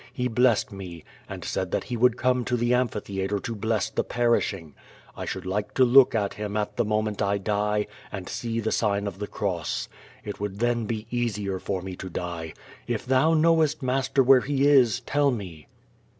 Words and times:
He 0.11 0.27
blessed 0.27 0.71
me, 0.71 1.03
and 1.29 1.45
said 1.45 1.69
that 1.69 1.83
he 1.83 1.95
would 1.95 2.17
come 2.17 2.43
to 2.45 2.57
the 2.57 2.73
amphi 2.73 3.01
theatre 3.01 3.37
to 3.37 3.53
bless 3.55 3.87
the 3.91 4.03
perishing. 4.03 4.73
I 5.15 5.25
should 5.25 5.45
like 5.45 5.75
to 5.75 5.85
look 5.85 6.15
at 6.15 6.33
him 6.33 6.57
at 6.57 6.75
the 6.75 6.83
moment 6.83 7.21
I 7.21 7.37
die 7.37 7.85
and 8.11 8.27
see 8.27 8.59
the 8.59 8.71
sign 8.71 9.07
o( 9.07 9.11
the 9.11 9.27
cross. 9.27 9.89
It 10.23 10.39
would 10.39 10.57
then 10.57 10.87
be 10.87 11.05
easier 11.11 11.59
for 11.59 11.83
me 11.83 11.95
to 11.97 12.09
die. 12.09 12.55
If 12.87 13.05
thou 13.05 13.35
k 13.35 13.41
no 13.41 13.53
west, 13.53 13.83
master, 13.83 14.23
where 14.23 14.41
he 14.41 14.65
is, 14.65 15.01
tell 15.01 15.29
me. 15.29 15.67